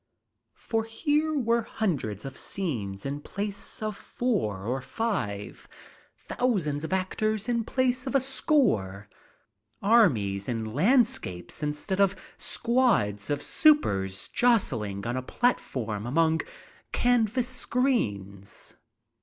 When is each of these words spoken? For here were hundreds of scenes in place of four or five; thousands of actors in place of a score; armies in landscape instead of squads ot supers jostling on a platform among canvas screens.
For 0.57 0.83
here 0.83 1.35
were 1.37 1.61
hundreds 1.61 2.25
of 2.25 2.35
scenes 2.35 3.05
in 3.05 3.21
place 3.21 3.83
of 3.83 3.95
four 3.95 4.65
or 4.65 4.81
five; 4.81 5.67
thousands 6.17 6.83
of 6.83 6.91
actors 6.91 7.47
in 7.47 7.63
place 7.65 8.07
of 8.07 8.15
a 8.15 8.19
score; 8.19 9.07
armies 9.79 10.49
in 10.49 10.73
landscape 10.73 11.51
instead 11.61 11.99
of 11.99 12.15
squads 12.35 13.29
ot 13.29 13.43
supers 13.43 14.27
jostling 14.29 15.05
on 15.05 15.15
a 15.17 15.21
platform 15.21 16.07
among 16.07 16.41
canvas 16.91 17.47
screens. 17.47 18.75